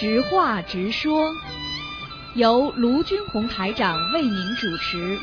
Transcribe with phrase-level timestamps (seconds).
[0.00, 1.34] 直话直说，
[2.34, 5.18] 由卢军红台长为您主持。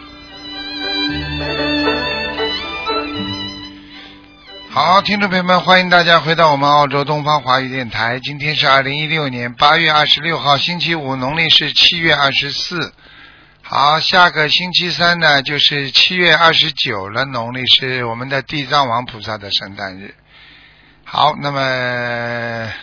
[4.69, 8.19] 好，听众朋友们，欢迎大家回到我们澳洲东方华语电台。
[8.19, 12.93] 今天是二零一六年八月二十六号，星期五，农历是七月二十四。
[13.61, 20.13] 好，下个星期三呢，就是七月二十九了，农历是我们的地藏王菩萨的圣诞日。
[21.05, 22.73] 好，那么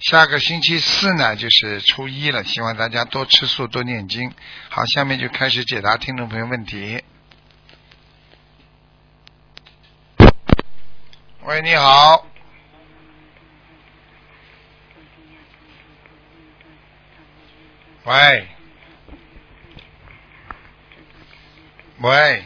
[0.00, 4.32] 下个星期四呢，就是初一了，希望大家多吃素，多念经。
[4.70, 7.04] 好，下面就开始解答听众朋友问题。
[11.42, 12.26] 喂，你好。
[18.04, 18.48] 喂。
[21.98, 22.44] 喂。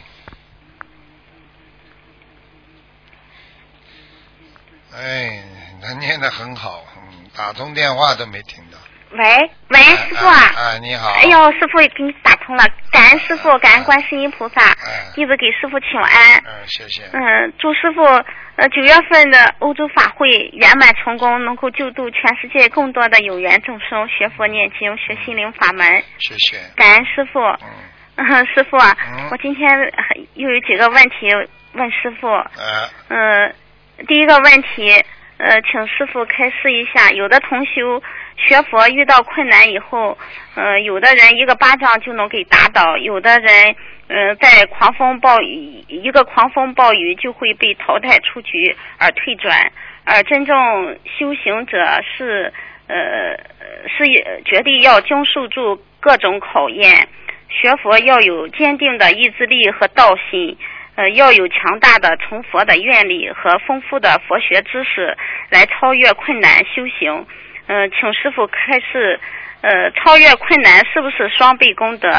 [4.91, 5.43] 哎，
[5.81, 6.94] 他念的很好，啊，
[7.35, 8.77] 打通电话都没听到。
[9.11, 9.23] 喂
[9.69, 10.61] 喂，师傅啊啊！
[10.75, 11.09] 啊，你好。
[11.11, 16.37] 哎呦，师傅给你打通了，感恩师傅，感恩观世音菩萨，哎弟子给师傅请安。
[16.43, 17.03] 嗯，谢谢。
[17.13, 26.03] 嗯，祝师傅呃九月份的欧洲法会圆满成功，能够救度全世界更多的有缘众生学佛念经学心灵法门。
[26.19, 26.57] 谢谢。
[26.75, 27.39] 感恩师傅。
[27.39, 27.69] 嗯，
[28.17, 28.75] 嗯，师傅
[29.31, 31.31] 我今天呃又有几个问题
[31.73, 32.27] 问师傅。
[32.27, 32.89] 嗯。
[33.07, 33.55] 嗯，
[34.07, 34.91] 第一个问题，
[35.37, 38.01] 呃，请师傅开示一下，有的同修
[38.37, 40.17] 学佛遇到困难以后，
[40.55, 43.75] 呃，有的人一个巴掌就能给打倒，有的人，
[44.07, 49.71] 呃，在狂风暴雨一个狂风暴雨就会被淘汰出局而退转，
[50.05, 52.53] 而真正修行者是，
[52.87, 52.95] 呃，
[53.89, 54.05] 是
[54.45, 57.09] 绝对要经受住各种考验，
[57.49, 60.57] 学佛要有坚定的意志力和道心。
[60.95, 65.17] 呃，要有强大的成佛的愿力和丰富的佛学知识
[65.49, 67.25] 来超越困难修行。
[67.67, 69.19] 呃，请师傅开示，
[69.61, 72.09] 呃，超越困难是不是双倍功德？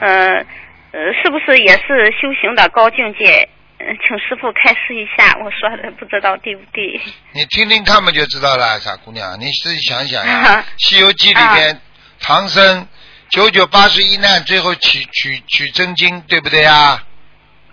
[0.00, 0.44] 呃，
[0.92, 3.48] 呃，是不是也是修行的高境界？
[3.78, 6.98] 呃，请师傅开示一下，我说的不知道对不对？
[7.32, 11.80] 你听听看嘛，就知道了，傻姑娘，你自己想想呀，《西游记》里啊边，
[12.18, 12.88] 唐僧
[13.28, 16.98] 九九八十一难，最后取取取真经，对不对呀？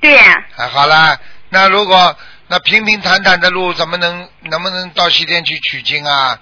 [0.03, 2.13] 对呀、哎，好啦，那如果
[2.47, 6.37] 那平平坦坦的路，怎么能能不能到西天去取经啊？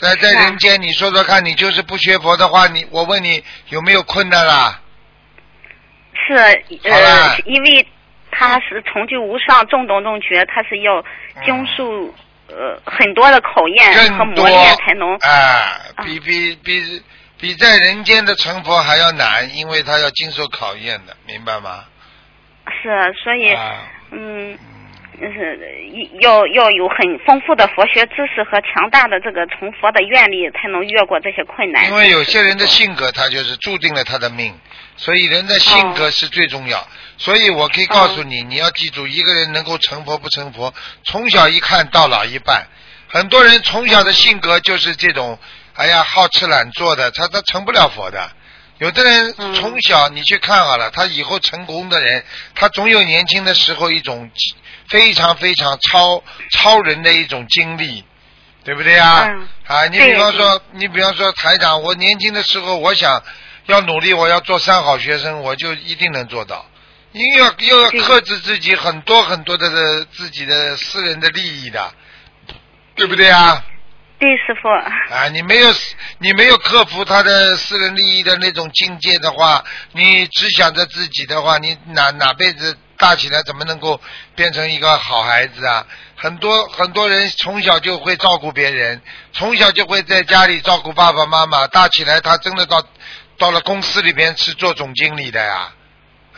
[0.00, 4.80] 在在人间，你说说看，你就是不学佛的话，你我问你有没有困难啦？
[6.26, 6.34] 是
[6.84, 7.86] 呃，因为
[8.30, 11.04] 他是成就无上正等正觉，他是要
[11.44, 11.84] 经受、
[12.48, 15.28] 呃很多的考验和磨练才能啊，
[15.94, 17.02] 啊比比比
[17.38, 21.84] 比在人间的成佛还要难，因为他要经受考验的，明白吗？
[22.70, 23.56] 是，所以。
[24.10, 24.58] 嗯
[25.20, 25.58] 是
[26.20, 31.88] 要要有很丰富的佛学知识和强大的这个成佛的愿力，才能越过这些困难。
[31.88, 34.54] 因为有些人的性格，他就是注定了他的命，
[34.96, 36.86] 所以人的性格是最重要。
[37.16, 42.68] 所以我可以告诉你，你要记住，一个人能够成佛不成佛，从小一看到老一半。
[43.08, 45.36] 很多人从小的性格就是这种，
[45.74, 48.30] 哎呀，好吃懒做的，他他成不了佛的。
[48.78, 52.24] 有的人嗯从小你去看好了，他以后成功的人，
[52.54, 54.30] 他总有年轻的时候一种
[54.88, 56.22] 非常非常超
[56.52, 58.04] 超人的一种经历，
[58.64, 59.26] 对不对啊？
[59.28, 63.22] 嗯啊，你比方说，你比方说台长，我年轻的时候，我想
[63.66, 66.64] 要努力，我要做三好学生，我就一定能做到。
[67.12, 71.92] 因为要又要克制自己很多很多的的自己的私人的利益的，
[72.94, 73.64] 对不对啊？
[74.18, 74.68] 对，师傅。
[74.68, 75.74] 啊，你没有
[76.18, 84.00] 你没有克服他的私人利益的那种境界的话，你只想着自己的话，你哪哪辈子大起来怎么能够
[84.34, 85.86] 变成一个好孩子啊？
[86.16, 89.00] 很多很多人从小就会照顾别人，
[89.32, 92.84] 从小就会在家里照顾爸爸妈妈，大起来他真的到
[93.38, 95.72] 到了公司里边是做总经理的呀。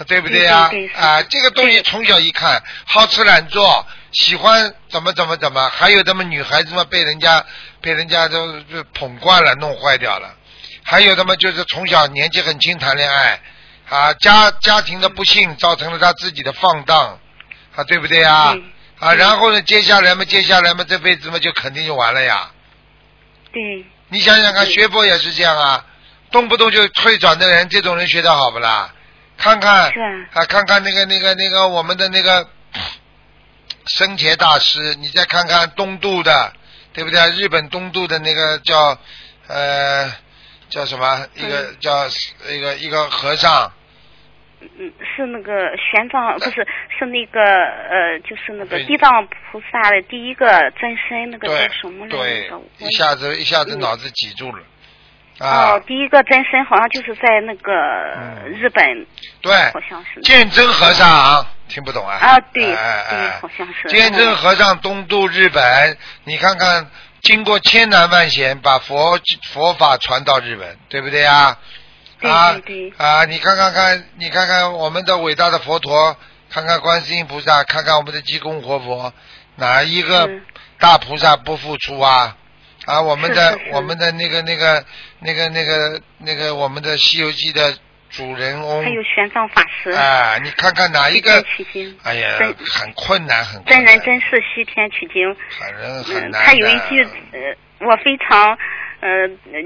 [0.06, 1.22] 对不对呀、啊？
[1.24, 7.45] 这个东西从小一看，好吃懒做，喜欢怎么怎么怎么，还有他们女孩子嘛被人家
[7.80, 10.34] 被人家都都捧惯了，弄坏掉了。
[10.83, 13.41] 还有他们就是从小年纪很轻谈恋爱，
[13.89, 17.18] 啊，家家庭的不幸造成了他自己的放荡，
[17.77, 18.53] 啊，对不对呀？
[18.53, 18.62] 对
[18.98, 22.51] 啊，然后呢，接下来嘛，接下来嘛，这辈子嘛就肯定就完了呀。
[23.53, 25.84] 对，你想想看，学佛也是这样啊，
[26.30, 28.92] 动不动就退转的人，这种人学的好不啦？
[29.36, 29.91] 看看
[30.33, 32.47] 啊，看看那个那个那个我们的那个
[33.86, 36.53] 生前大师，你再看看东渡的，
[36.92, 37.30] 对不对？
[37.32, 38.98] 日本东渡的那个叫
[39.48, 40.12] 呃
[40.68, 41.27] 叫什么？
[41.34, 42.06] 一个嗯叫
[42.48, 43.72] 一个一个和尚，
[44.60, 46.66] 嗯，是那个玄奘，不是
[46.98, 50.47] 是那个呃，就是那个地藏菩萨的第一个
[50.78, 52.59] 真身，那个叫什么来着？
[52.59, 54.62] 我，一下子一下子嗯脑子挤住了，
[55.41, 57.72] 啊哦，，第一个真身好像就是在那个
[58.16, 58.84] 嗯日本，
[59.41, 60.21] 对，好像是。
[60.21, 62.19] 鉴真和尚听不懂啊？
[62.21, 63.89] 啊，对哎好像是。
[63.89, 66.87] 鉴真和尚东渡日本，你看看，
[67.22, 69.19] 经过千难万险，把佛
[69.51, 71.57] 佛法传到日本，对不对啊？
[72.21, 73.25] 对啊对对啊！
[73.25, 76.15] 你看看看，你看看我们的伟大的佛陀，
[76.51, 79.10] 看看观世音菩萨，看看我们的济公活佛，
[79.57, 80.28] 哪一个
[80.78, 82.37] 大菩萨不付出啊？
[82.84, 84.84] 啊，我们的我们的那个那个
[85.20, 87.74] 那个那个那个我们的《西游记》的
[88.10, 89.90] 主人翁还有玄奘法师。
[89.90, 91.44] 啊，你看看哪一西个天？
[91.56, 91.98] 取经。
[92.02, 95.36] 哎呀真，很困难，很困真人真事西天取经。
[95.58, 96.38] 很人很嗯，难的。
[96.46, 98.56] 他有一句呃，我非常
[99.00, 99.08] 呃，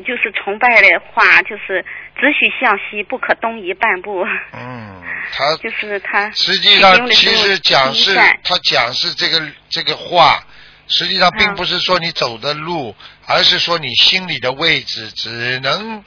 [0.07, 1.85] 就是崇拜的话，就是
[2.21, 4.25] 只许向西，不可东移半步。
[4.53, 5.03] 嗯，
[5.33, 10.45] 他就是他实际上其实讲是他讲是这个这个话，
[10.89, 12.95] 实际上并嗯不是说你走的路，
[13.27, 16.05] 而是说你心里的位置，只能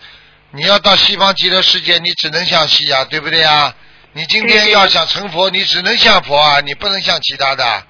[0.52, 3.76] 你要到西方极乐世界，你只能向西啊，对不对啊？
[4.14, 7.86] 你今天要想成佛，你只能向佛啊，你不能向其他的，啊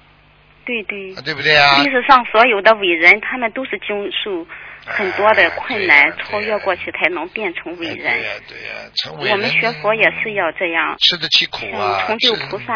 [0.66, 1.14] 对对。
[1.22, 1.82] 对不对啊？
[1.82, 4.46] 历史上所有的伟人，他们都是经受
[4.84, 8.22] 很多的困难，超越过去才能变成伟哎对人。
[8.22, 12.74] 呀对呀，成伟人我们学佛也是要这样，吃得起苦啊像，成就菩萨，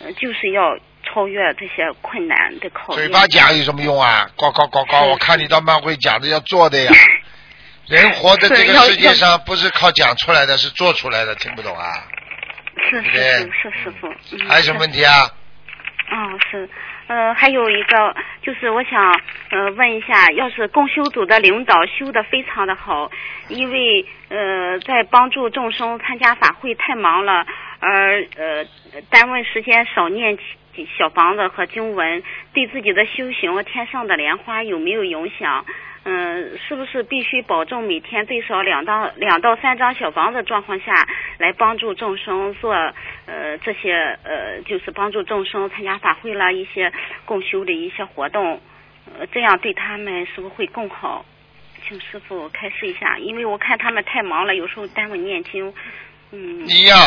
[0.00, 3.02] 呃就是要超越这些困难的考验。
[3.02, 4.28] 嘴巴讲有什么用啊？
[4.36, 4.96] 呱呱呱呱！
[5.08, 6.92] 我看你倒蛮会讲的，要做的呀。
[7.88, 11.88] 人活在这个世界上，不是靠讲出来的，是做出来的，听不懂啊？
[12.90, 14.08] 是是是是师傅。
[14.32, 15.26] 嗯还有什么问题啊？
[16.10, 16.68] 嗯，是，
[17.06, 19.12] 呃，还有一个就是我想
[19.50, 23.10] 呃问一下，要是共修组的领导修的非常的好，
[23.48, 27.46] 因为呃在帮助众生参加法会太忙了，
[27.80, 28.66] 而呃
[29.10, 30.42] 单位时间少念起
[30.86, 32.22] 小房子和经文，
[32.52, 35.64] 对自己的修行天上的莲花有没有影响？
[36.04, 41.06] 嗯，是不是必须保证每天最少两到两到三张小房子状况下
[41.38, 42.72] 来帮助众生做
[43.26, 46.90] 呃这些呃就是帮助众生参加法会啦一些
[47.26, 48.60] 共修的一些活动，
[49.18, 51.26] 呃这样对他们是不是会更好？
[51.86, 55.74] 请师傅开示一下，因为我看他们太忙了，有时候耽误念经。
[56.30, 56.98] 嗯，一样，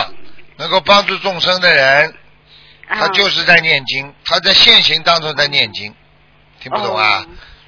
[0.58, 2.14] 能够帮助众生的人，
[2.88, 5.94] 他啊就是在念经，他在现行当中在念经，
[6.60, 7.26] 听不懂啊？
[7.26, 7.28] 哦。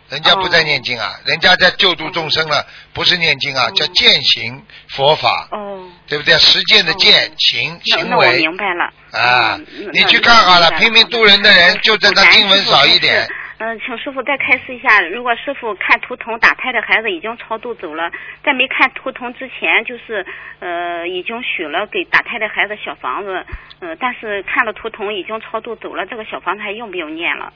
[0.10, 6.38] 人家不在念经啊，人家在救度众生了，不是念经啊，哦叫践行佛法，哦，对不对？
[6.38, 6.96] 实践的哦。
[7.00, 8.38] 践行行为。
[8.38, 8.94] 明白了。
[9.12, 13.28] 啊嗯，你去看好了，那拼命渡人的人，就在他经文少一点。
[13.60, 18.12] 嗯，请师傅再开示一下，如果师傅看图腾打胎的孩子已经超度走了，
[18.44, 20.26] 在没看图腾之前，就是
[20.60, 23.46] 呃已经许了给打胎的孩子小房子，
[23.80, 27.54] 呃，但是看了图腾已经超度走了，这个小房子还用不用念了？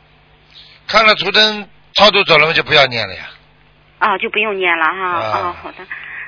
[0.88, 3.24] 看了图腾超度走了嘛，就不要念了呀。
[4.00, 5.04] 啊，就不用念了哈。
[5.10, 5.78] 啊啊，好的。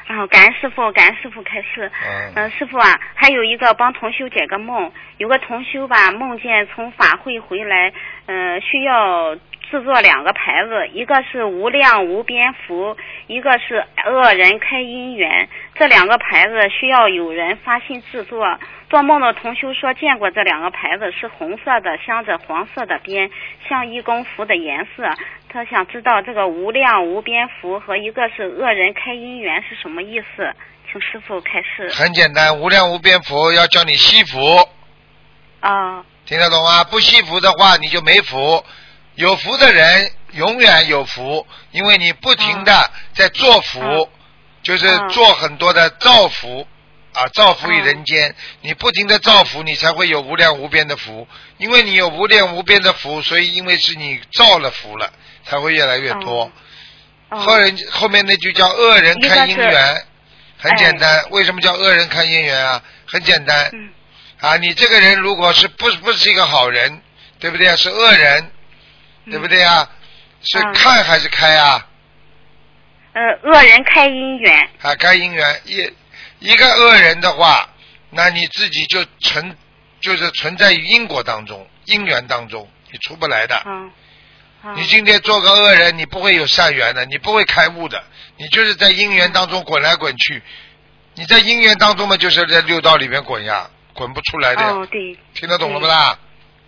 [0.08, 1.90] 啊，感恩师傅，感恩师傅开示。
[2.04, 7.94] 嗯呃，师傅啊，还有一个帮同修解个梦，有个同修吧，梦见从法会回来，
[8.26, 9.36] 呃，需要
[9.70, 15.48] 制作两个牌子，一个是无量无边福，一个是恶人开姻缘。
[15.76, 18.58] 这两个牌子需要有人发心制作。
[18.90, 23.30] 做梦的同修说见过这两个牌子是红色的，镶着黄色的边，
[23.68, 25.08] 像义工服的颜色。
[25.48, 30.52] 他想知道这个无量无边福和一个是恶人开姻缘是什么意思，
[30.92, 31.90] 请师傅开示。
[31.94, 34.68] 很简单，无量无边福要叫你惜福，
[35.60, 36.84] 啊听得懂吗？
[36.86, 38.64] 不惜福的话，你就没福。
[39.20, 44.08] 有福的人永远有福，因为你不停的在做福，嗯
[44.64, 46.66] 就是嗯做很多的造福
[47.12, 48.34] 啊，造福于嗯人间。
[48.62, 51.28] 你不停的造福，你才会有无量无边的福。
[51.58, 55.12] 因为你有无量无边的福，所以因为是你造了福了，
[55.44, 56.50] 才会越来越多。
[57.30, 60.06] 后人后面那句叫恶人看姻缘，
[60.58, 61.26] 很简单。
[61.32, 62.82] 为什么叫恶人看姻缘啊？
[63.06, 63.70] 很简单。
[63.74, 63.90] 嗯
[64.40, 67.02] 啊，你这个人如果是不不是一个好人，
[67.40, 67.76] 对不对啊？
[67.76, 68.50] 是恶人，
[69.26, 69.90] 对不对啊？
[70.42, 71.86] 是嗯看还是开啊？
[73.12, 74.70] 呃，恶人开姻缘。
[74.82, 75.92] 啊，开姻缘一
[76.40, 77.68] 一个恶人的话，
[78.12, 79.58] 那你自己就存
[80.00, 83.56] 就是存在于因果当中、因缘当中，你出不来的。
[83.58, 83.92] 啊。
[84.62, 88.02] 啊你今天做个恶人，你不会有善缘的，你不会开悟的，
[88.38, 90.42] 你就是在因缘当中滚来滚去。
[91.16, 94.64] 你在因缘当中嘛，就是在六道里面滚呀，滚不出来的。
[94.64, 95.18] 哦，对。
[95.34, 96.18] 听得懂了不啦？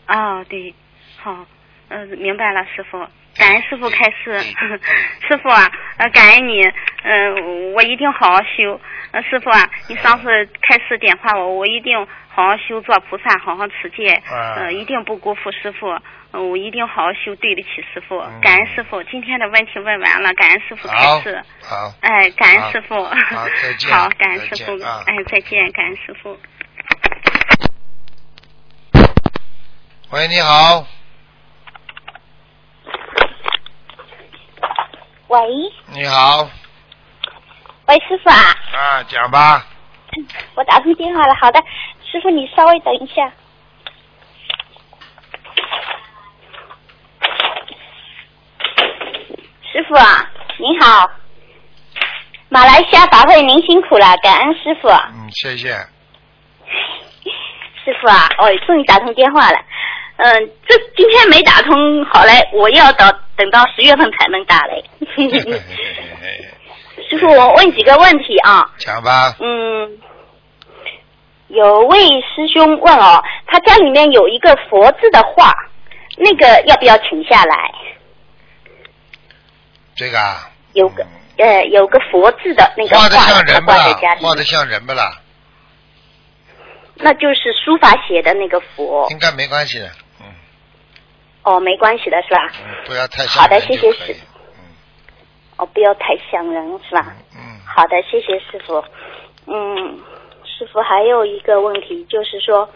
[0.07, 0.73] 哦，对，
[1.17, 1.45] 好，
[1.91, 3.05] 嗯、明白了，师傅。
[3.37, 4.39] 感恩师傅开示
[5.27, 6.63] 师傅啊，呃，感恩你，
[7.03, 8.79] 嗯、我一定好好修。
[9.11, 10.27] 呃，师傅啊，你上次
[10.61, 11.97] 开示点化我，我一定
[12.29, 15.87] 好好修，做菩萨，好好持戒，啊呃，一定不辜负师傅，
[16.33, 18.17] 嗯、我一定好好修，对得起师傅。
[18.19, 23.03] 嗯感恩师傅，今天的问题问完了，感恩师傅开好示。，好，哎，感恩师傅。
[23.03, 24.81] 好再 见好，感恩师傅。
[24.83, 26.37] 啊哎，再见，感恩师傅。
[30.11, 30.85] 喂，你好，
[35.31, 35.39] 喂，
[35.93, 36.45] 你好，
[37.87, 38.35] 喂，师傅啊，
[38.73, 39.65] 啊，讲吧，
[40.55, 41.33] 我打通电话了。
[41.39, 41.63] 好的，
[42.03, 43.31] 师傅你稍微等一下。
[49.71, 51.09] 师傅啊，您好，
[52.49, 54.89] 马来西亚法会您辛苦了，感恩师傅。
[54.89, 55.69] 嗯，谢谢，
[57.85, 59.57] 师傅啊，哦，终于打通电话了。
[60.17, 63.09] 嗯，这今天没打通，好嘞，我要等
[63.41, 64.83] 等到十月份才能打嘞。
[67.09, 68.71] 师傅，我问几个问题啊。
[68.77, 69.97] 讲吧，嗯，
[71.47, 75.51] 有位师兄问哦，他家里面有一个佛字的画，
[76.17, 77.71] 那个要不要请下来？
[79.95, 81.07] 这个啊，有个、嗯
[81.37, 83.41] 呃，有个佛字的那个画的画
[84.35, 85.19] 的像人不啦？
[86.97, 89.07] 那就是书法写的那个佛。
[89.09, 90.00] 应该没关系的，嗯
[91.43, 92.51] 哦，没关系的是吧？
[92.63, 94.15] 嗯，不要太像好的谢谢师
[94.57, 94.63] 嗯
[95.57, 97.15] 哦，不要太像人是吧？
[97.35, 98.83] 嗯，好的，谢谢师傅。
[99.47, 99.99] 嗯，
[100.43, 102.69] 师傅还有一个问题就是说，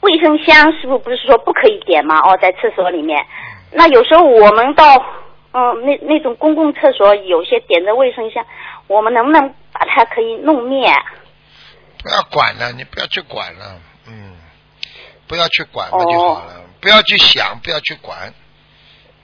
[0.00, 2.18] 卫生箱师傅不是说不可以点吗？
[2.20, 3.24] 哦，在厕所里面。
[3.72, 4.84] 那有时候我们到
[5.52, 8.44] 嗯那那种公共厕所，有些点着卫生箱，
[8.86, 10.88] 我们能不能把它可以弄灭？
[12.02, 14.36] 不要管了，你不要去管了，嗯，
[15.26, 18.32] 不要去管了就好了，不要去想，不要去管。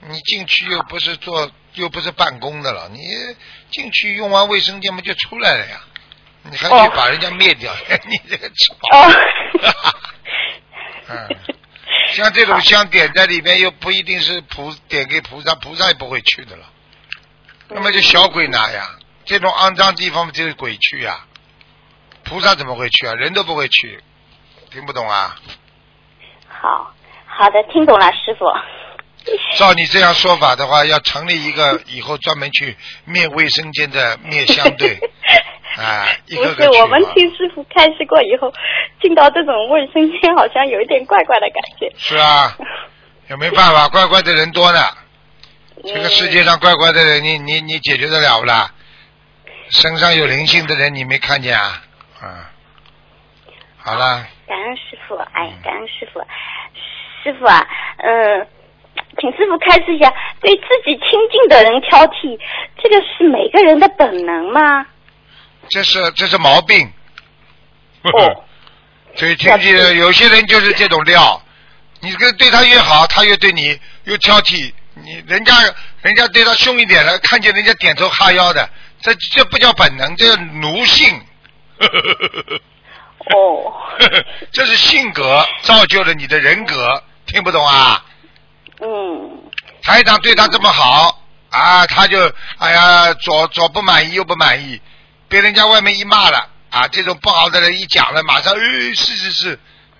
[0.05, 2.99] 你进去又不是做，又不是办公的了，你
[3.71, 5.81] 进去用完卫生间不就出来了呀，
[6.43, 7.73] 你还去哦把人家灭掉，
[8.09, 9.11] 你这个吃哦。
[11.07, 11.27] 嗯，
[12.11, 16.69] 像这种香点在里面又不一定是菩点给菩萨，菩萨也不会去的了。
[17.69, 21.25] 那么就小鬼拿呀，这种肮脏地方就是鬼去呀，
[22.23, 23.13] 菩萨怎么会去啊？
[23.13, 24.03] 人都不会去，
[24.69, 25.39] 听不懂啊？
[26.47, 26.92] 好
[27.37, 28.45] 好的，听懂了，师傅。
[29.57, 32.75] 照你这样说法的话，要成立一个 以后专门去
[33.05, 34.99] 灭卫生间的灭相队，
[35.79, 38.51] 啊，一个不是，个我们听师傅开示过以后，
[39.01, 41.91] 进到这种卫生间，好像有一点怪怪的感觉。
[41.97, 42.57] 是啊，
[43.29, 44.79] 也没办法， 怪怪的人多呢。
[45.85, 48.71] 这个世界上怪怪的人，你你你解决得了不啦？
[49.69, 51.81] 身上有灵性的人，你没看见啊？
[52.21, 52.51] 啊，
[53.77, 56.19] 好了，感恩师傅，哎嗯，感恩师傅，
[57.23, 57.65] 师傅啊，
[57.97, 58.47] 嗯、
[59.19, 62.37] 请师傅开示一下，对自己亲近的人挑剔，
[62.81, 64.85] 这个是每个人的本能吗？
[65.69, 66.91] 这是这是毛病。
[68.03, 68.43] 哦，
[69.15, 71.41] 所以听见有些人就是这种料，
[72.01, 74.73] 你跟对他越好，他越对你越挑剔。
[74.95, 75.53] 你人家
[76.01, 78.69] 人家对他凶一点了，看见人家点头哈腰的，
[79.01, 81.19] 这这不叫本能，这叫奴性。
[83.33, 83.73] 哦，
[84.51, 88.05] 这是性格造就了你的人格，听不懂啊？
[88.81, 89.51] 嗯，
[89.83, 92.19] 台长对他这么好啊，他就
[92.57, 94.81] 哎呀左左不满意右不满意，
[95.29, 98.59] 被人家外面一骂了啊，这种不好的人一讲了，马上哎
[98.95, 99.59] 是是是，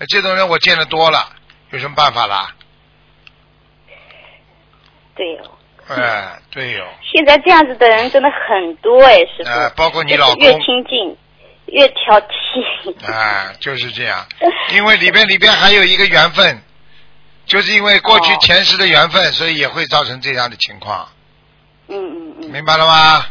[0.09, 1.29] 这种人我见得多了，
[1.71, 2.53] 有什么办法啦？
[5.15, 5.51] 对哦，
[5.87, 11.15] 哎，对哦、现在这样子的人真的很多哎，师傅，哎包括你老公越亲近
[11.67, 13.11] 越挑剔。
[13.11, 14.25] 啊，就是这样，
[14.73, 16.63] 因为里边里边还有一个缘分，
[17.45, 21.07] 就是因为过去哦前世的缘分，所以也会造成这样的情况，
[21.87, 23.25] 嗯嗯嗯，明白了吗？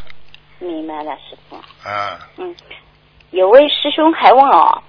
[0.58, 1.56] 明白了，师傅。
[1.88, 2.54] 啊，嗯，
[3.30, 4.82] 有位师兄还问哦，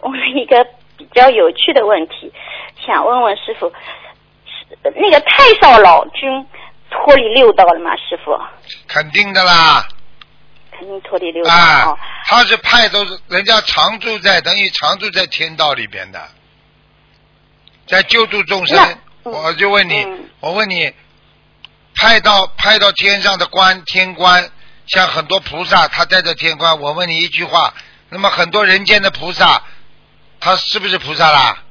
[0.00, 0.64] 问了一个
[0.96, 2.32] 比较有趣的问题，
[2.86, 3.68] 想问问师傅，
[4.46, 6.46] 是那个太上老君
[6.90, 7.94] 脱离六道了吗？
[7.96, 8.38] 师傅，
[8.86, 9.86] 肯定的啦。
[10.70, 16.20] 肯定脱离六道啊哦。，他是派都是人家常住在等于常住在天道里边的，
[17.88, 20.92] 在救助众生我就问你，嗯我问你，
[21.96, 24.50] 派到派到天上的官天官，
[24.86, 26.78] 像很多菩萨，他带着天官。
[26.80, 27.74] 我问你一句话，
[28.10, 29.62] 那么很多人间的菩萨，
[30.38, 31.62] 他是不是菩萨啦？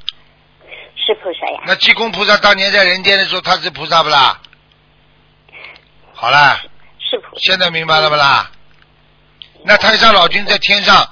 [0.95, 1.63] 是菩萨呀。
[1.65, 4.41] 那济公菩萨当年在人间的时候，他是菩萨不啦？
[6.13, 6.59] 好啦，
[6.99, 7.41] 是菩萨。
[7.41, 8.51] 现在明白了不啦？
[9.63, 11.09] 那太上老君在天上，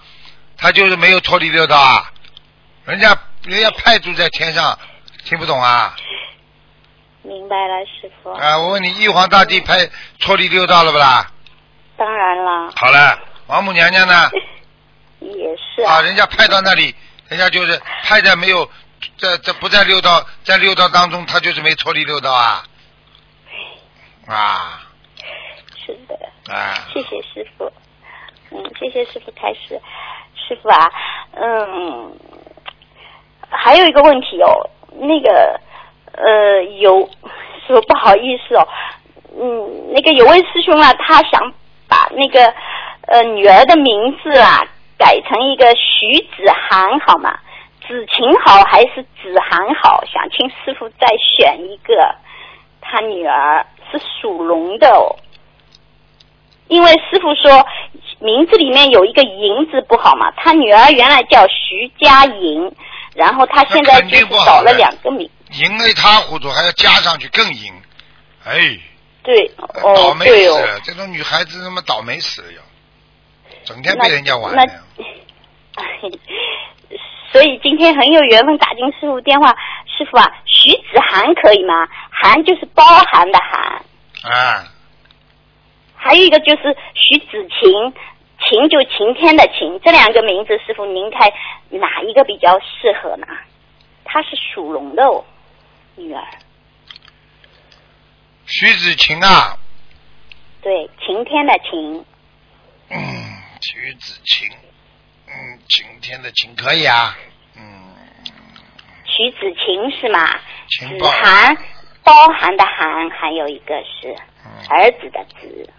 [0.58, 2.12] 他就是没有脱离六道啊，
[2.86, 4.78] 人家人家派驻在天上，
[5.26, 5.96] 听不懂啊？
[7.24, 8.30] 明明白了，师傅。
[8.32, 9.90] 啊，我问你，玉皇大帝派
[10.20, 11.28] 脱离六道了不啦？
[11.98, 14.30] 当然了，好了，王母娘娘呢？
[15.20, 16.94] 也是啊，人家派到那里，
[17.28, 18.70] 人家就是派在没有
[19.18, 22.64] 在在不在六道，在六道当中，他就是没脱离六道啊。
[24.28, 24.82] 啊
[25.86, 27.72] 是的，啊，谢谢师傅。
[28.52, 29.82] 嗯，谢谢师傅开始。
[30.36, 30.92] 师傅啊，
[31.34, 32.16] 嗯，
[33.50, 35.60] 还有一个问题哦，那个
[36.14, 37.10] 呃，有
[37.68, 38.68] 说不好意思哦，
[39.40, 41.54] 嗯，那个有位师兄啊，他想
[41.88, 42.54] 把那个
[43.08, 44.64] 呃女儿的名字啊
[44.98, 47.38] 改成一个徐子涵好吗？
[47.88, 50.04] 子晴好还是子涵好？
[50.06, 52.16] 想请师傅再选一个。
[52.88, 55.16] 他女儿是属龙的哦，
[56.68, 57.66] 因为师傅说
[58.20, 62.72] 名字里面有一个银字不好嘛，他女儿原来叫徐佳莹，
[63.16, 67.74] 然后他现在就是定不好少了两个名，赢了一塌糊涂，还要加上去更赢，
[68.44, 68.78] 哎，
[69.24, 70.80] 对，倒哦，霉对哦，死了！
[70.84, 72.62] 这种女孩子他妈倒霉死了要，
[73.64, 74.54] 整天被人家玩。
[77.32, 79.50] 所以今天很有缘分打进师傅电话，
[79.98, 81.88] 师傅啊，徐子涵可以吗？
[82.12, 83.84] 涵就是包含的涵，
[84.24, 84.64] 啊，
[85.96, 87.94] 还有一个就是徐子晴，
[88.40, 91.32] 晴就晴天的晴，这两个名字，师傅您看
[91.70, 93.26] 哪一个比较适合呢？
[94.04, 95.24] 她是属龙的哦，
[95.96, 96.24] 女儿，
[98.46, 99.58] 徐子晴啊，
[100.62, 102.06] 对，晴天的晴，
[102.90, 102.98] 嗯，
[103.62, 104.48] 徐子晴，
[105.28, 107.18] 嗯，晴天的晴可以啊，
[107.58, 107.96] 嗯，
[109.06, 110.20] 徐子晴是吗？
[110.70, 111.58] 子涵
[112.04, 114.16] 包含的涵，还有一个是
[114.46, 114.52] 嗯。
[114.70, 115.70] 儿子的子，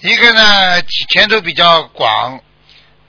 [0.00, 2.40] 一个呢前途比较广，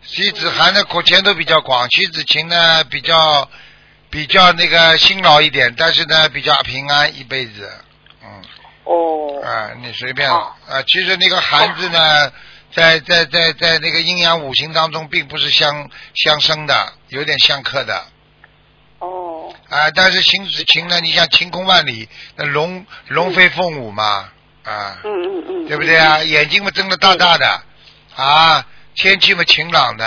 [0.01, 3.47] 徐子涵的口前途比较广，徐子晴呢比较
[4.09, 7.71] 比较那个辛劳一点，但是呢比较平安一辈子，
[8.23, 8.41] 嗯。
[8.85, 10.81] 哦，啊，你随便哦啊。
[10.81, 12.31] 其实那个寒字呢，
[12.73, 18.03] 在在在在那个阴阳五行当中，并不是相相生的，有点相克的
[18.97, 19.91] 哦，啊。
[19.91, 24.31] 但是秦子晴呢，你像晴空万里，那龙龙飞凤舞嘛，
[24.63, 26.19] 啊，嗯嗯嗯，对不对啊？
[26.23, 27.61] 眼睛嘛睁得大大的，
[28.15, 30.05] 啊，天气嘛晴朗的，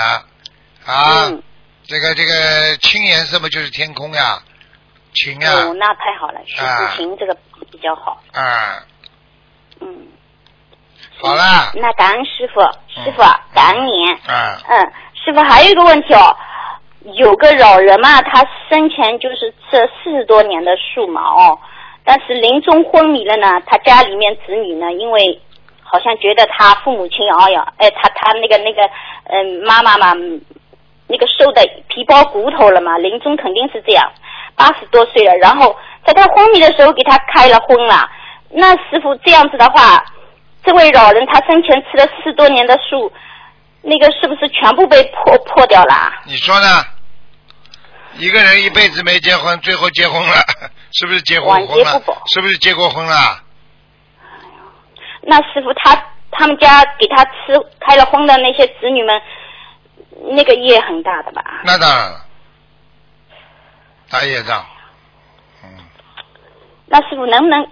[0.84, 1.42] 啊，嗯，
[1.84, 4.42] 这个这个青颜色嘛就是天空呀，
[5.14, 7.34] 晴啊，哦，那太好了，徐啊子晴这个
[7.70, 8.82] 比较好，啊，
[9.80, 10.08] 嗯。
[11.20, 13.04] 好啦，那感恩师傅，嗯。
[13.04, 13.18] 师傅
[13.54, 14.08] 感恩您。
[14.26, 16.36] 嗯，嗯，师傅还有一个问题哦，
[17.14, 21.58] 有个老人嘛，他生前就是吃了四十多年的树嘛哦，
[22.04, 25.40] 但是临终昏迷了呢，他家里面子女呢，因为
[25.82, 28.82] 好像觉得他父母亲哎呀，哎，他他那个那个
[29.24, 30.12] 嗯妈妈嘛，
[31.06, 34.10] 那个瘦的皮包骨头了嘛，临终肯定是这样，
[34.54, 38.10] 八十多岁了，然后在他昏迷的时候给他开了荤了，
[38.50, 40.04] 那师傅这样子的话。
[40.64, 43.12] 这位老人他生前吃了四十多年的素，
[43.80, 46.12] 那个是不是全部被破破掉了？
[46.24, 46.84] 你说呢？
[48.16, 50.34] 一个人一辈子没结婚，最后结婚了，
[50.92, 52.02] 是不是结婚了？
[52.35, 53.42] 是不是结过婚了？
[55.22, 55.94] 那师傅他
[56.31, 59.22] 他们家给他吃开了荤的那些子女们，
[60.35, 61.62] 那个业很大的吧？
[61.64, 62.26] 那当然了，
[64.11, 64.66] 大业障。
[65.62, 65.78] 嗯，
[66.87, 67.62] 那师傅能不能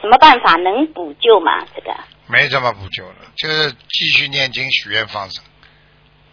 [0.00, 1.64] 什么办法能补救吗？
[1.74, 1.94] 这个
[2.26, 5.44] 没什么补救了，就是继续念经、许愿、放生，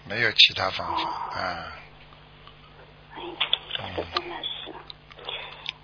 [0.06, 1.78] 没有其他方法啊。
[3.16, 3.22] 哎，
[3.76, 4.49] 这真的是，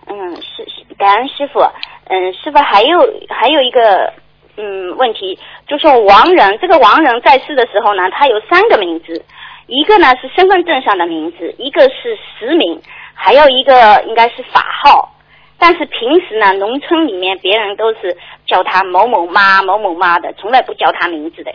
[0.08, 1.60] 嗯，是是，感恩师傅。
[2.08, 4.14] 嗯，师傅还有还有一个
[4.58, 5.38] 嗯问题，
[5.68, 9.26] 就是亡人，这个亡人在世的时候呢，他有三个名字，
[9.68, 12.80] 一个呢是身份证上的名字，一个是实名，
[13.14, 15.12] 还有一个应该是法号。
[15.58, 18.16] 但是平时呢，农村里面别人都是
[18.46, 21.52] 叫他某某妈、某某妈的，从来不叫他名字的。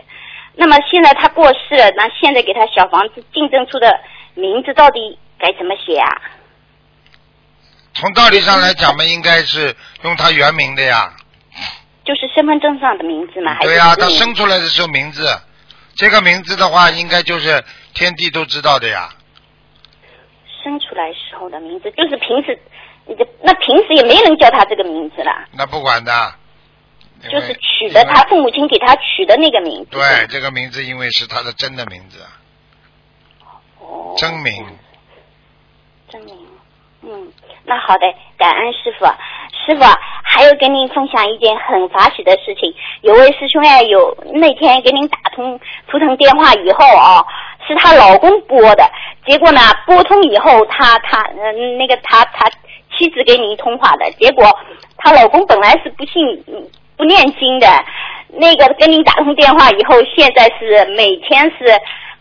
[0.55, 3.97] 那么现在他过世了，那现在给他小房子竞争出的
[4.33, 6.09] 名字到底该怎么写啊？
[7.93, 11.13] 从道理上来讲嘛，应该是用他原名的呀。
[12.03, 13.53] 就是身份证上的名字嘛？
[13.53, 15.27] 还是对呀、他生出来的时候名字，
[15.95, 19.09] 这个名字的话，应该就是天地都知道的呀。
[20.63, 22.59] 生出来时候的名字，就是平时，
[23.05, 26.35] 你这那平时也没人叫他这个名字了，那不管的，
[27.29, 29.91] 就是取的他父母亲给他取的那个名字。
[29.91, 32.17] 对这个名字，因为是他的真的名字，
[33.79, 34.65] 哦，真名。
[36.09, 36.35] 真名。
[37.03, 37.31] 嗯，
[37.65, 39.05] 那好的，感恩师傅。
[39.63, 39.83] 师傅，
[40.23, 42.73] 还有跟您分享一件很法喜的事情。
[43.01, 47.23] 有位师兄哎，有那天给您打通图腾电话以后啊，
[47.67, 48.89] 是她老公拨的，
[49.25, 52.49] 结果呢拨通以后，她她嗯、那个她她
[52.97, 54.45] 妻子给您通话的，结果
[54.97, 56.43] 她老公本来是不信
[56.97, 57.67] 不念经的，
[58.29, 61.65] 那个跟您打通电话以后，现在是每天是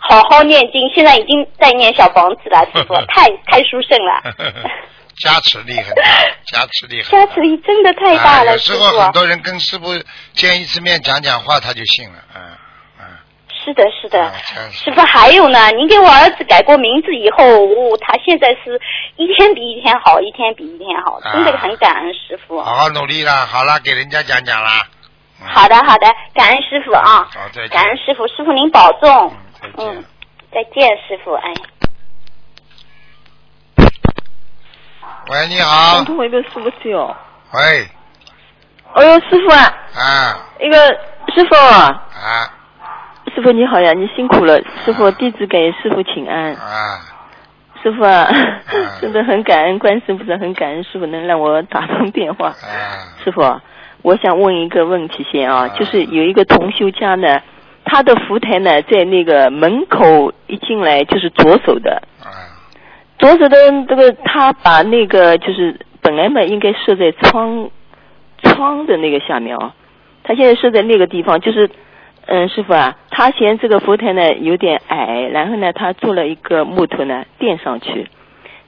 [0.00, 4.22] 好好念经，现在已经在念小房子了，师傅 太太殊胜了。
[5.22, 6.02] 加持力很大，
[6.50, 7.26] 加持力很大。
[7.26, 8.84] 加持力真的太大了，啊有时师傅。
[8.84, 9.88] 候很多人跟师傅
[10.32, 12.40] 见一次面讲讲话，他就信了，嗯
[13.00, 13.04] 嗯。
[13.62, 14.32] 是的，是的
[14.72, 18.80] 师傅还有呢，您给我儿子改过名字以后，哦他现在是
[19.16, 22.58] 一天比一天好，一天比一天好，真的啊很感恩师傅。
[22.62, 24.86] 好好努力啦，好了，给人家讲讲啦。
[25.42, 30.04] 嗯好的，好的，感恩师傅啊好再见，感恩师傅，师傅您保重嗯，再见嗯，
[30.52, 31.52] 再见，师傅，哎。
[35.30, 36.04] 喂，你好打。
[36.04, 37.16] 通一个师傅去哦。
[37.52, 37.88] 喂，
[38.94, 39.62] 哎呦，师傅啊，
[39.94, 40.76] 啊一个
[41.34, 42.02] 师傅，啊
[43.34, 44.60] 师傅你好呀，你辛苦了。
[44.84, 46.52] 师傅，弟子给师傅请安。
[46.54, 47.00] 啊！
[47.82, 48.28] 师傅啊，
[49.00, 52.48] 真的很感恩观世菩萨，很感恩师傅能让我打通电话。
[52.48, 53.40] 啊师傅，
[54.02, 57.40] 我想问一个问题先啊，啊就是有一个同修家呢，
[57.84, 62.28] 他的佛台呢在那个门口一进来就是左手的，啊
[63.18, 63.56] 左手的
[63.88, 67.70] 这个他把那个就是本来嘛应该设在窗
[68.42, 69.74] 窗的那个下面啊，
[70.22, 71.68] 他现在设在那个地方，就是
[72.26, 78.08] 嗯师傅啊，他嫌这个佛台呢有点矮，然后呢他做了一个木头呢垫上去，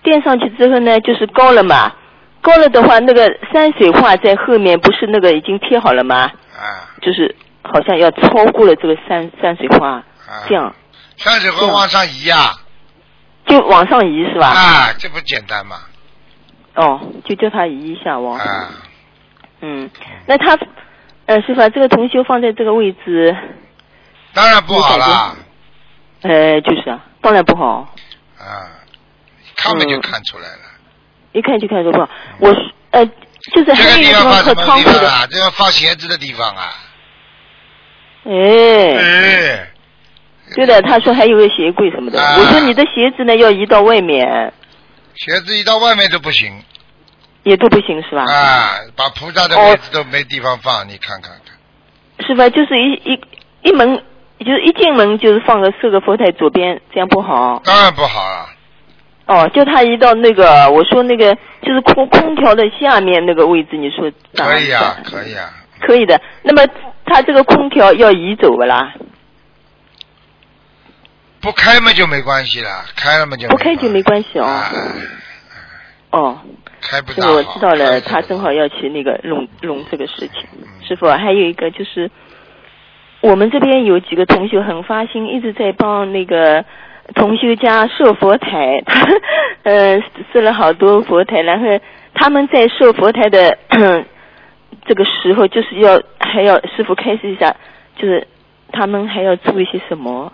[0.02, 1.92] 垫上去之后呢就是高了嘛，
[2.40, 6.16] 高了的话那个山水画在后面不是那个已经贴好了吗？
[6.16, 6.90] 啊。
[7.00, 10.04] 就是好像要超过了这个山山水画，啊！
[10.48, 10.74] 这样
[11.16, 12.52] 山水画往上移呀！
[13.46, 14.48] 就往上移是吧？
[14.48, 15.76] 啊，这不简单嘛！
[16.74, 18.38] 哦，就叫他移一下往。
[18.38, 18.70] 啊，
[19.60, 19.90] 嗯，
[20.26, 20.58] 那他，
[21.26, 23.36] 呃，师傅啊，这个同修放在这个位置，
[24.32, 25.36] 当然不好啦！
[26.22, 27.94] 呃，就是啊，当然不好，
[28.38, 28.46] 啊，
[29.44, 30.62] 一看嘛就嗯看出来了。
[31.32, 32.08] 一看就看出不好。
[32.38, 33.12] 我是呃，就
[33.58, 35.26] 是这个还有一个地地方放窗户的，么地方啊？
[35.30, 36.72] 这要放鞋子的地方啊！
[38.24, 39.68] 哎，哎，
[40.54, 42.20] 对的，他说还有个鞋柜什么的。
[42.22, 44.52] 啊我说你的鞋子呢要移到外面，
[45.14, 46.62] 鞋子移到外面都不行
[47.42, 48.22] 也都不行是吧？
[48.24, 48.70] 啊！
[48.96, 52.26] 把菩萨的哦位置都没地方放，你看看看。
[52.26, 52.48] 是吧？
[52.50, 53.20] 就是一一
[53.62, 53.96] 一门，
[54.38, 57.60] 就是一进门就是放个四个佛台左边，这样不好。
[57.64, 58.46] 当然不好啊。
[59.26, 65.50] 哦，叫他移到那个，我说那个就是空空调的下面那个位置，你说可以啊，可以啊。
[65.80, 66.20] 可以的。
[66.42, 66.62] 那么
[67.12, 68.94] 他这个空调要移走不啦？
[71.42, 74.44] 不开嘛就没关系了，开了嘛就不开就没关系哦。
[74.44, 74.70] 啊
[76.10, 76.40] 哦，
[76.80, 80.46] 开不我知道了，他正好要去那个弄弄这个事情。
[80.52, 80.86] 嗯。
[80.86, 82.10] 师傅，还有一个就是，
[83.20, 86.64] 我们这边有几个同学很发心，一直在帮那个
[87.14, 89.06] 同修家设佛台，他
[89.64, 91.66] 呃设了好多佛台，然后
[92.14, 93.58] 他们在设佛台的
[94.86, 97.54] 这个时候，就是要还要师傅开示一下，
[97.96, 98.26] 就是
[98.72, 100.32] 他们还要注意些什么？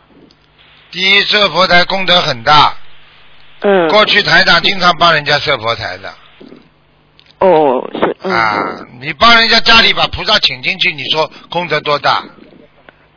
[0.90, 2.74] 第一，设佛台功德很大。
[3.60, 6.14] 嗯，过去台长经常帮人家设佛台的
[7.40, 8.56] 哦是嗯，啊，
[9.00, 12.24] 你帮人家家里把菩萨请进去，你说功德多大？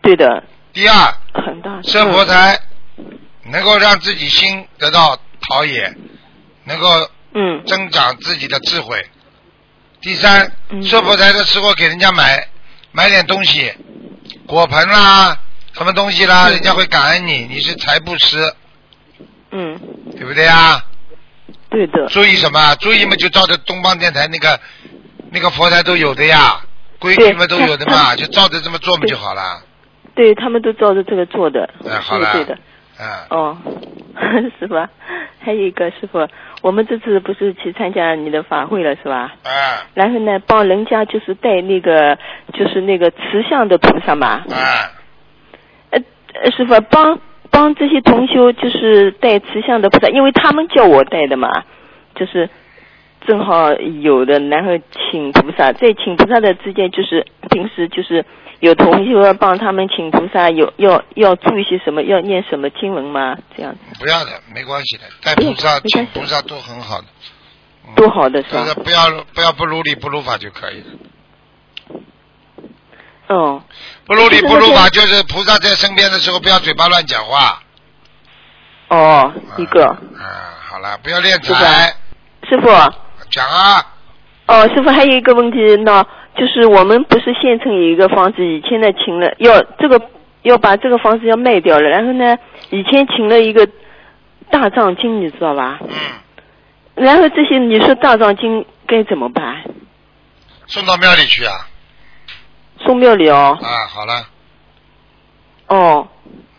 [0.01, 2.59] 对的，第二，很大的设佛台
[3.45, 5.15] 能够让自己心得到
[5.47, 5.95] 陶冶，
[6.65, 6.87] 能够
[7.35, 9.05] 嗯增长自己的智慧。
[10.01, 12.47] 第三，嗯设佛台的时候给人家买
[12.91, 13.71] 买点东西，
[14.47, 15.37] 果盆啦，
[15.73, 18.53] 什么东西啦，嗯人家会感恩你，你是财布施，
[19.51, 19.79] 嗯
[20.17, 20.83] 对不对啊？
[21.69, 22.75] 对的注意什么？
[22.75, 24.59] 注意嘛，就照着东方电台那个
[25.31, 26.59] 那个佛台都有的呀，
[26.99, 29.61] 规矩嘛都有的嘛，就照着这么做嘛就好了。
[30.15, 32.57] 对他们都照着这个做的，哎，好了，对的。
[32.99, 33.57] 嗯，哦，
[34.59, 34.89] 是吧？
[35.39, 36.19] 还有一个师傅，
[36.61, 39.33] 我们这次不是去参加你的法会了是吧？
[39.43, 39.85] 啊。
[39.93, 42.17] 然后呢，帮人家就是带那个
[42.53, 43.17] 就是那个慈
[43.49, 44.93] 像的菩萨嘛，啊，
[45.89, 45.99] 呃，
[46.43, 47.19] 呃师傅帮
[47.49, 51.63] 帮这些同修就是带慈像的菩萨，因为他们叫我带的嘛，
[52.15, 52.49] 就是
[53.25, 58.23] 正好有的，然后请菩萨，在请菩萨的之间，就是平时就是
[58.61, 63.35] 有同学要帮他们请菩萨，有要要注意些什么，要念什么经文吗？
[63.57, 67.07] 这样子不要的，没关系的，带菩萨、请菩萨都很好的。
[67.07, 68.73] 嗯多好的是吧是？
[68.75, 71.99] 不要不要不如理不如法就可以了。
[73.27, 73.61] 哦，
[74.05, 77.61] 不如理不如法，就是菩萨在身边的时候不要嘴巴乱讲话。
[78.87, 81.97] 哦，一个啊，好了，不要敛是财吧。
[82.47, 82.67] 师傅，
[83.29, 83.85] 讲啊，
[84.45, 86.05] 哦，师傅还有一个问题呢，
[86.37, 90.01] 就是我们不是县城有一个房子，以前呢请了要这个
[90.43, 92.37] 要把这个房子要卖掉了，然后呢
[92.69, 93.67] 以前请了一个
[94.49, 95.79] 大藏经，你知道吧？
[95.81, 95.95] 嗯，
[96.95, 99.63] 然后这些你说大藏经该怎么办？
[100.67, 101.67] 送到庙里去啊！
[102.85, 103.57] 送庙里哦。
[103.61, 104.25] 啊，好了，
[105.67, 106.07] 哦，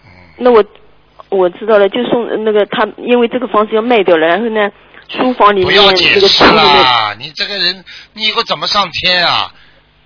[0.04, 0.62] 嗯，那我
[1.30, 4.70] 我知道了，就送那个他，因为这个房子要卖掉了，然后呢，
[5.08, 7.14] 书房里不面要解释这个书里面，啦！
[7.18, 9.50] 你这个人，你以后怎么上天啊？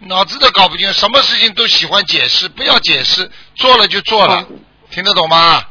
[0.01, 4.47] 脑子都搞不清，什么事情都喜欢解释，不要解释，做了就做了，
[4.91, 5.63] 听得懂吗？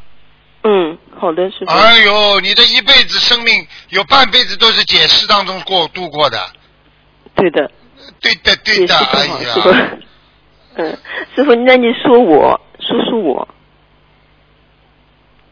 [0.63, 1.71] 嗯，好的，师傅。
[1.71, 6.49] 哎呦，你的一辈子生命有半辈子都是解释当中过度过的，
[7.35, 7.69] 对的，
[8.19, 9.97] 对的对的，哎呀，。
[10.77, 10.97] 嗯，
[11.35, 13.47] 师傅，那你说我，说说我，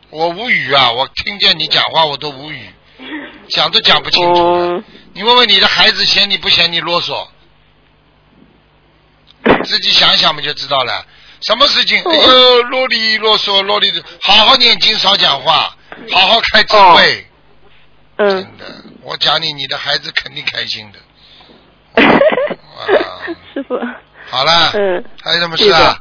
[0.10, 0.92] 我无语啊！
[0.92, 2.68] 我听见你讲话我都无语，
[3.50, 4.42] 讲都讲不清楚。
[4.44, 4.84] 嗯，
[5.14, 7.28] 你问问你的孩子嫌你不嫌你啰嗦？
[9.64, 11.06] 自己想想嘛就知道了。
[11.42, 11.98] 什么事情？
[12.04, 15.76] 哎呦，啰里啰嗦，啰里，好好念经，少讲话，
[16.12, 17.26] 好好开智慧。
[18.18, 18.30] 嗯。
[18.30, 18.66] 真，的，
[19.02, 21.00] 我讲你，你的孩子肯定开心的。
[22.02, 23.20] 啊
[23.54, 23.78] 师傅，
[24.30, 25.98] 好了，嗯，还有什么事啊？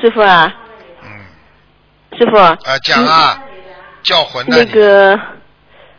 [0.00, 0.52] 师傅啊，
[1.02, 3.40] 嗯，师傅，啊，讲啊，
[4.02, 4.72] 叫魂的那。
[4.72, 5.14] 个，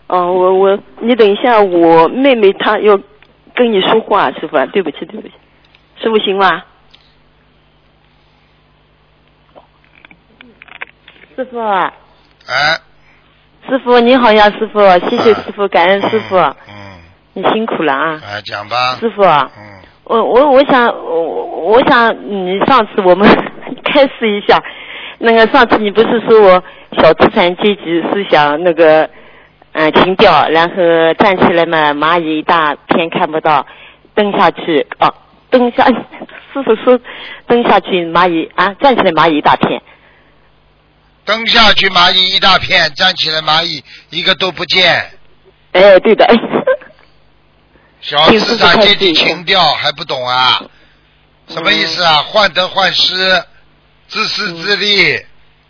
[0.07, 2.99] 哦，我我，你等一下，我妹妹她要
[3.55, 5.33] 跟你说话，师傅啊，对不起对不起，
[6.01, 6.63] 师傅行吗？
[11.35, 11.91] 师傅啊，
[12.47, 12.77] 哎，
[13.67, 14.79] 师傅你好呀，师傅，
[15.09, 16.53] 谢谢啊师傅，感恩师傅，嗯，
[17.33, 18.95] 你辛苦了啊，哎，讲吧。
[18.99, 23.27] 师傅啊，嗯，我我我想我我想你上次我们
[23.83, 24.61] 开始一下，
[25.19, 26.63] 那个上次你不是说我
[27.01, 29.03] 小资产阶级思想那个
[29.73, 30.75] 嗯、呃情调，然后
[31.15, 33.65] 站起来嘛蚂蚁一大片看不到，
[34.13, 35.13] 蹲下去哦
[35.57, 36.99] 蹬下师傅说
[37.47, 39.81] 蹬下去蚂蚁啊站起来蚂蚁一大片，
[41.23, 45.17] 蹲下去蚂蚁一大片，站起来蚂蚁一个都不见。
[45.71, 46.27] 哎对的，
[48.01, 50.61] 小资产阶级情调还不懂啊？
[51.47, 52.23] 什么意思啊？
[52.23, 53.15] 患得患失，
[54.09, 55.25] 自私自利，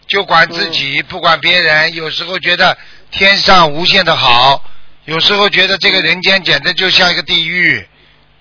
[0.07, 1.93] 就管自己，不管别人。
[1.93, 2.75] 有时候觉得
[3.11, 4.63] 天上无限的好，
[5.05, 7.87] 有时候觉得这个人间简直就像一个地狱。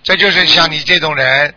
[0.05, 1.55] 这就是像你这种人，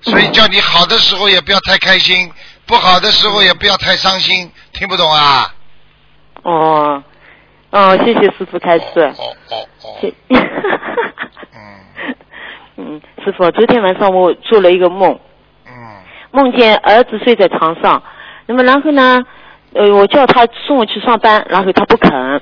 [0.00, 2.32] 所以叫你好的时候也不要太开心，
[2.66, 4.50] 不好的时候也不要太伤心。
[4.72, 5.54] 听不懂啊？
[6.42, 7.02] 哦
[7.70, 8.84] 哦谢谢师傅开示。
[9.18, 10.14] 哦哦哦谢哦，
[11.54, 12.14] 嗯
[12.78, 15.18] 嗯，师傅，昨天晚上我做了一个梦，
[15.66, 15.72] 嗯
[16.30, 18.02] 梦见儿子睡在床上，
[18.46, 19.22] 那么然后呢，
[19.74, 22.40] 呃，我叫他送我去上班，然后他不肯，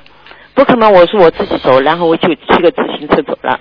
[0.55, 3.59] 不肯嘛，我说我自己走，然后我就骑个自行车走了。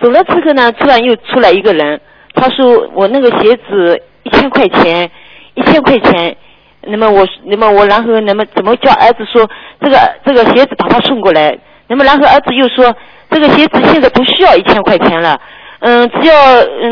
[0.00, 2.00] 走了之后呢，突然又出来一个人，
[2.34, 5.10] 他说我那个鞋子一千块钱，
[5.54, 6.36] 一千块钱。
[6.82, 9.46] 那么我，那么我，然后那么怎么叫儿子说
[9.80, 11.58] 这个这个鞋子把他送过来？
[11.88, 12.94] 那么然后儿子又说
[13.30, 15.38] 这个鞋子现在不需要一千块钱了，
[15.80, 16.34] 嗯，只要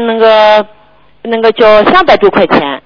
[0.06, 0.66] 那个
[1.22, 2.82] 那个叫三百多块钱。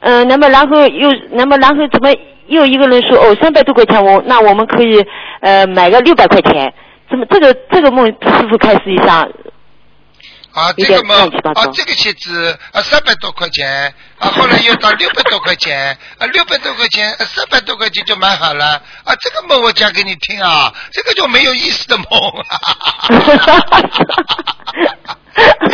[0.00, 2.12] 嗯，那么然后又那么然后怎么
[2.48, 5.02] 又一个人说哦三百多块钱我那我们可以
[5.40, 6.74] 呃买个六百块钱？
[7.10, 9.26] 怎么这个这个梦师傅开始一下
[10.52, 22.06] 啊，这个嘛乱七八，糟啊，这个鞋子啊，三百多块钱，啊，后来又到 六百多块钱，啊，六百多块钱，啊三百多块钱就买好了，啊，这个梦我讲给你听啊，这个就没有意思的梦，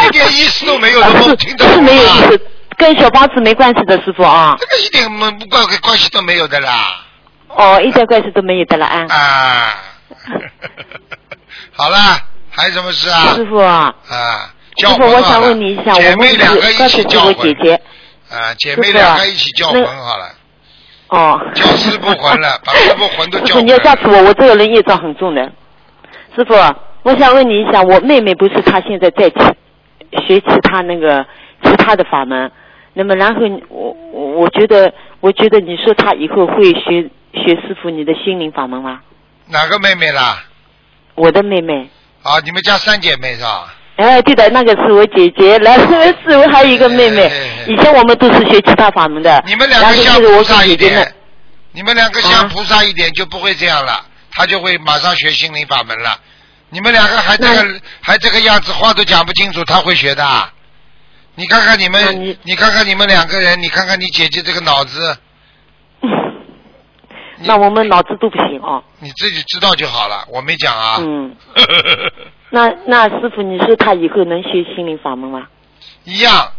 [0.07, 2.07] 一点意思都没有的梦，听到没有意？
[2.31, 2.41] 思，
[2.79, 4.57] 跟小房子没关系的师傅啊。
[4.59, 7.05] 这个一点关关关系都没有的啦，
[7.49, 9.07] 哦，一点关系都没有的了啊。
[9.11, 9.75] 啊，
[11.73, 11.97] 好了，
[12.51, 13.35] 还有什么事啊？
[13.35, 17.75] 师傅啊，啊，师傅，我想问你一下，姐我们妹两个一起叫魂我姐，姐。
[18.31, 20.27] 啊，姐妹两个一起叫魂好了。
[21.09, 21.41] 哦。
[21.55, 25.43] 叫师傅魂了，把师傅魂都师傅，叫回你要吓死我，我这个人业障很重的。
[26.37, 26.55] 师傅，
[27.03, 29.37] 我想问你一下，我妹妹不是她现在在其
[30.27, 31.25] 学其他那个
[31.63, 32.51] 其他的法门，
[32.95, 39.01] 那么然后我我我觉得，我觉得你说她以后会学学师傅你的心灵法门吗？
[39.51, 40.45] 哪个妹妹啦？
[41.15, 41.89] 我的妹妹。
[42.23, 43.75] 啊，你们家三姐妹是吧？
[43.97, 47.65] 哎，对的，那个是我姐姐，然后是我还有一个妹妹哎哎哎。
[47.67, 49.43] 以前我们都是学其他法门的。
[49.47, 51.15] 你们两个像菩萨一姐姐们点，
[51.73, 56.19] 你们两个像啊菩萨一点就不会这样了，他就会马上学心灵法门了。
[56.71, 60.25] 你们两个还这个还这个样子，话都讲不清楚，他会学的。
[61.35, 65.30] 你看看你们，你你看看你们两个人，你看看你姐姐这个脑子，你
[67.45, 68.83] 那我们脑子都不行哦。
[68.99, 70.97] 你自己知道就好了，我没讲啊。
[71.01, 71.35] 嗯，
[72.51, 75.47] 那那师傅，你说他以后能学心灵法门吗？
[76.05, 76.53] 一样，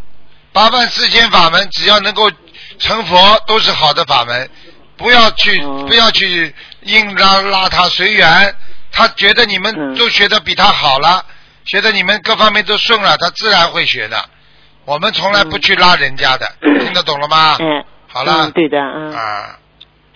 [0.54, 2.30] 八万四千法门，只要能够
[2.80, 3.18] 成佛，
[3.48, 4.50] 都是好的法门。
[4.98, 8.56] 不要去，哦不要去硬拉拉他随缘，
[8.92, 11.26] 他觉得你们嗯都学的比他好了，
[11.66, 14.18] 学的你们各方面都顺了，他自然会学的。
[14.86, 16.48] 我们从来不去拉人家的，
[16.80, 17.58] 听得懂了吗？
[17.60, 19.12] 嗯，好了嗯，，对的，嗯。
[19.14, 19.58] 啊，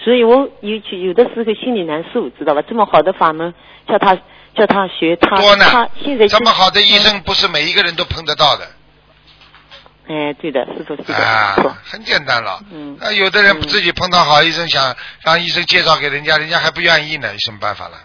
[0.05, 2.61] 所以我有有的时候心里难受，知道吧？
[2.61, 3.51] 这么好的法门，
[3.87, 4.15] 叫他
[4.53, 8.67] 叫他学，他多呢他现在这么好的医嗯生不是每一个人都碰得到的
[10.07, 12.59] 哎，对的，是的是的，啊，很简单了。
[12.71, 17.97] 嗯那，有的人嗯自己碰到好医生，想让医生介绍给人家，人家还不愿意呢，有什么办法了？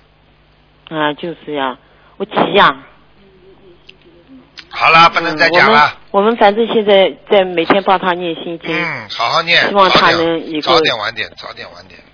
[0.89, 1.77] 啊，就是呀，
[2.17, 2.75] 我急呀。
[4.71, 5.93] 好了，不能再嗯我们讲了。
[6.11, 8.75] 我们反正现在在每天帮他念心经。
[8.75, 12.01] 嗯，好好念，希望他能以后早点晚点，早点晚点。
[12.01, 12.07] 嗯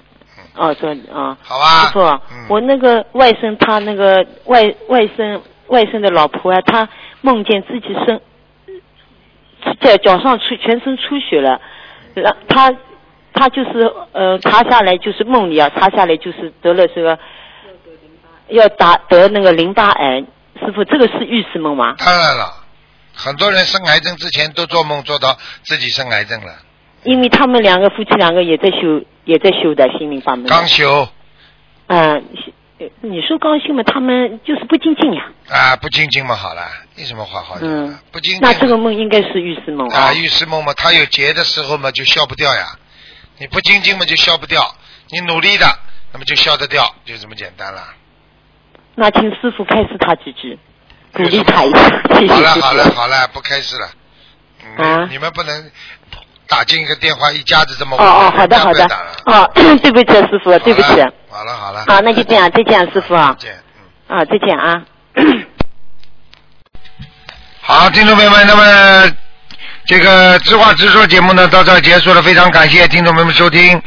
[0.57, 6.89] 哦，说啊，好吧师傅，嗯我那个外甥他那个外外甥外甥的老婆啊，他
[7.21, 8.21] 梦见自己身
[9.83, 11.61] 在脚上出全身出血了，
[12.15, 12.75] 然他
[13.35, 17.19] 他就是呃查下来就是梦里啊查下来就是得了这个
[18.49, 20.25] 要打得那个淋巴癌，
[20.59, 21.95] 师傅这个是预示梦吗？
[21.99, 22.65] 当然了，
[23.15, 26.55] 很多人生癌症之前都做梦做到自己生癌症了，
[27.05, 30.47] 因为他们两个夫妻两个也在修也在修的心灵法门。
[30.47, 31.09] 刚修
[31.89, 32.23] 嗯、呃
[33.01, 35.25] 你说刚修嘛，他们就是不精进呀。
[35.49, 36.63] 啊，不精进嘛好了，
[36.97, 37.67] 有什么话好讲？
[37.67, 42.79] 嗯不精进那这个梦应该是预示梦啊，预示梦嘛，他有结的时候嘛就消不掉呀，
[43.39, 44.75] 你不精进嘛就消不掉，
[45.09, 45.67] 你努力的
[46.13, 47.83] 那么就消得掉，就这么简单了。
[48.97, 50.59] 那请师傅开示他几句，
[51.13, 52.85] 鼓励他一下，谢谢好了好了。
[52.95, 53.87] 好了，不开始了。
[54.79, 55.71] 嗯啊你们不能
[56.49, 58.85] 打进一个电话，一家子这么哦哦，好的好的。
[59.27, 60.89] 哦， 对不起师傅，对不起。
[61.29, 61.85] 好了好了。
[61.87, 63.63] 好，那就这样，再见师傅啊再，见。
[64.09, 64.17] 嗯。
[64.17, 64.83] 啊，再见啊。
[67.61, 69.13] 好，听众朋友们，那么
[69.85, 73.83] 这个知话直说节目呢到这儿结束了，非常感谢听众朋友们收听。